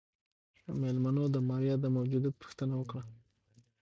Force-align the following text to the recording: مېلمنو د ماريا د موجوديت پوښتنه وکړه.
مېلمنو 0.79 1.25
د 1.31 1.37
ماريا 1.49 1.75
د 1.81 1.85
موجوديت 1.95 2.35
پوښتنه 2.41 2.73
وکړه. 2.77 3.03